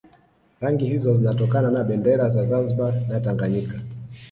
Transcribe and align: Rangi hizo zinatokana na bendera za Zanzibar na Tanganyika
Rangi 0.61 0.85
hizo 0.85 1.15
zinatokana 1.15 1.71
na 1.71 1.83
bendera 1.83 2.29
za 2.29 2.43
Zanzibar 2.43 2.93
na 3.07 3.19
Tanganyika 3.19 3.81